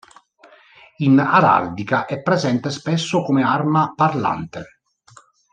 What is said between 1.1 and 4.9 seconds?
araldica è presente spesso come arma parlante.